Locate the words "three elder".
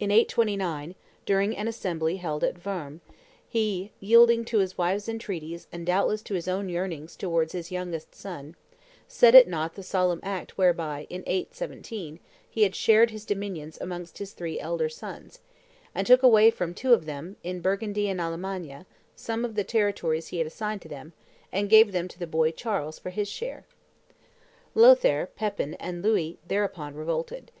14.32-14.88